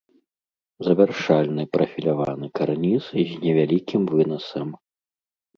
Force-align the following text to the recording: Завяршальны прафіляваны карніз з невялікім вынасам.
Завяршальны 0.87 1.63
прафіляваны 1.77 2.47
карніз 2.61 3.03
з 3.21 3.37
невялікім 3.45 4.01
вынасам. 4.15 4.67